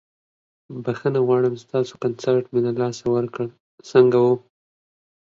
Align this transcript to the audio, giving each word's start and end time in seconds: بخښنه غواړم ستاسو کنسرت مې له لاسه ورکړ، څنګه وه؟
بخښنه 0.83 1.19
غواړم 1.27 1.55
ستاسو 1.63 1.93
کنسرت 2.03 2.45
مې 2.51 2.59
له 2.67 2.71
لاسه 2.81 3.03
ورکړ، 3.15 3.45
څنګه 3.89 4.17
وه؟ 4.25 4.33